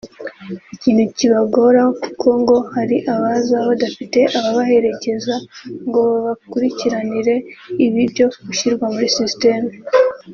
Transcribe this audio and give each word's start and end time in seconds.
ikintu 0.75 1.03
kibagora 1.17 1.81
kuko 2.03 2.27
ngo 2.41 2.57
hari 2.75 2.97
abaza 3.13 3.57
badafite 3.67 4.19
ababaherekeza 4.37 5.35
ngo 5.87 5.99
babakurikiranire 6.11 7.35
ibi 7.85 8.01
byo 8.11 8.25
gushyirwa 8.45 8.85
muri 8.95 9.07
systeme 9.17 9.71